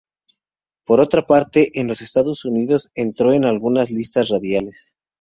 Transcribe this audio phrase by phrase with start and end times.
[0.83, 4.95] Por otra parte, en los Estados Unidos entró en algunas listas radiales.